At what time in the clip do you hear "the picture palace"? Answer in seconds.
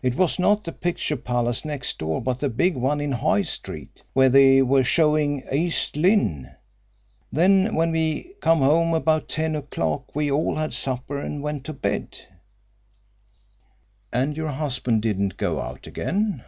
0.64-1.62